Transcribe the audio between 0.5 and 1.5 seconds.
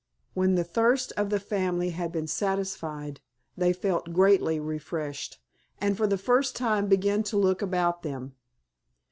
the thirst of the